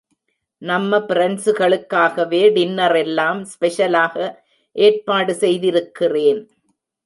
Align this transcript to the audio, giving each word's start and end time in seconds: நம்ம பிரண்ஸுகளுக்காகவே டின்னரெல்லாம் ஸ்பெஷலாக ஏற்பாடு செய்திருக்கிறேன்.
நம்ம 0.61 0.99
பிரண்ஸுகளுக்காகவே 1.09 2.41
டின்னரெல்லாம் 2.57 3.41
ஸ்பெஷலாக 3.53 4.15
ஏற்பாடு 4.75 5.35
செய்திருக்கிறேன். 5.35 6.41